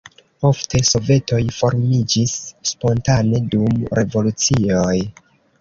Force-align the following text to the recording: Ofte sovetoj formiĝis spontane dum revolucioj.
Ofte 0.47 0.79
sovetoj 0.91 1.41
formiĝis 1.57 2.35
spontane 2.71 3.45
dum 3.55 3.87
revolucioj. 4.01 4.99